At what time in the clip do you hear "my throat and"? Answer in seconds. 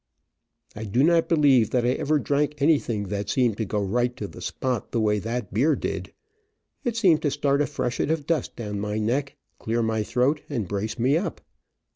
9.83-10.67